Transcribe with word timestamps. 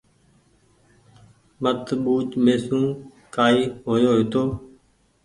مت 1.61 1.85
ٻوُج 2.03 2.27
مهسون 2.45 2.83
ڪآئي 3.35 3.61
هويو 3.87 4.11
هيتو 4.17 4.43